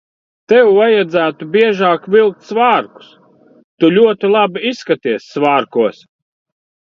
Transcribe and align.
Tev 0.51 0.67
vajadzētu 0.77 1.47
biežāk 1.55 2.07
vilkt 2.15 2.47
svārkus. 2.47 3.11
Tu 3.83 3.91
ļoti 3.99 4.33
labi 4.37 4.65
izskaties 4.71 5.29
svārkos. 5.37 6.03